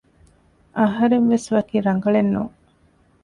[0.77, 2.55] އަހަރެންވެސް ވަކި ރަނގަޅެއް ނޫން